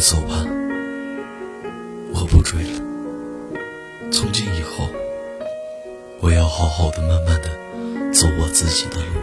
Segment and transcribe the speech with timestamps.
[0.00, 0.44] 走吧，
[2.12, 2.80] 我不追了。
[4.10, 4.88] 从今以后，
[6.20, 7.48] 我要好好的、慢慢的
[8.12, 9.20] 走我自己的路。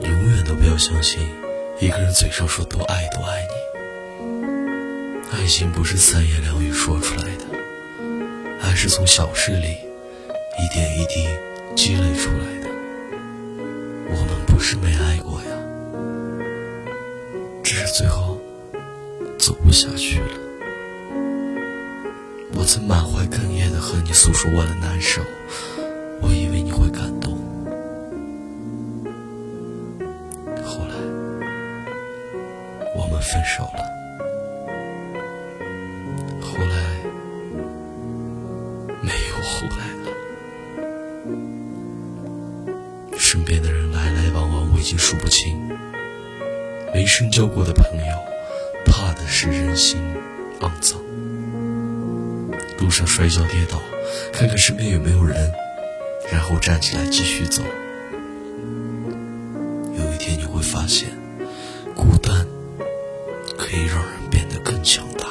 [0.00, 1.28] 永远都不要相信
[1.80, 3.54] 一个人嘴上说多爱多爱你，
[5.32, 7.44] 爱情不是三言两语说出来的，
[8.60, 9.76] 爱是从小事里
[10.58, 11.28] 一点一滴
[11.76, 12.68] 积累出来的。
[14.08, 15.50] 我们不是没爱过呀，
[17.62, 18.31] 只是最后
[19.72, 20.26] 不下去了。
[22.54, 25.22] 我曾满怀哽咽的和你诉说我的难受，
[26.20, 27.38] 我以为你会感动。
[30.62, 30.94] 后来
[32.94, 33.82] 我们分手了，
[36.42, 36.76] 后来
[39.00, 40.12] 没有后来了。
[43.16, 45.58] 身边的人来来往往，我已经数不清。
[46.92, 48.31] 没深交过的朋友，
[49.32, 49.98] 是人心
[50.60, 51.00] 肮脏。
[52.78, 53.80] 路上摔跤跌倒，
[54.30, 55.50] 看看身边有没有人，
[56.30, 57.62] 然后站起来继续走。
[59.96, 61.08] 有一天你会发现，
[61.96, 62.46] 孤单
[63.56, 65.26] 可以让人变得更强大。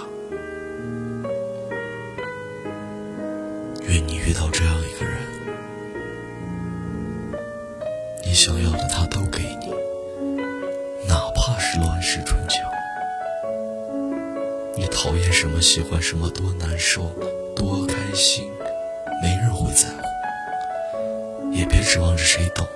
[3.88, 5.16] 愿你遇到这样一个人，
[8.26, 9.70] 你想要的他都给你，
[11.08, 12.41] 哪怕是乱世春。
[15.04, 17.12] 讨厌什么，喜欢什么，多难受。
[17.56, 18.48] 多开心，
[19.20, 22.68] 没人会在乎，也别指望着谁懂。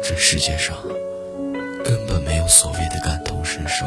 [0.00, 0.76] 这世界上
[1.84, 3.84] 根本没有所谓的感同身受。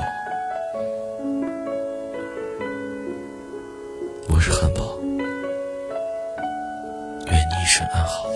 [4.27, 4.99] 我是汉堡，
[7.27, 8.29] 愿你一生安好。